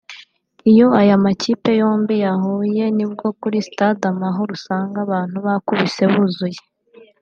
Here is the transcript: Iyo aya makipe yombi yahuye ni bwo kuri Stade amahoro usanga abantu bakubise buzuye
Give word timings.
Iyo 0.71 0.87
aya 1.01 1.15
makipe 1.23 1.69
yombi 1.81 2.15
yahuye 2.25 2.85
ni 2.95 3.05
bwo 3.11 3.27
kuri 3.39 3.57
Stade 3.67 4.03
amahoro 4.13 4.49
usanga 4.57 4.97
abantu 5.05 5.37
bakubise 5.45 6.03
buzuye 6.13 6.61